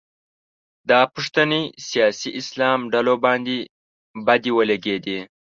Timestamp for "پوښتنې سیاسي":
1.13-2.29